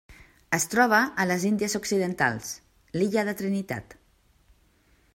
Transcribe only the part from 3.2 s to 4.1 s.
de Trinitat.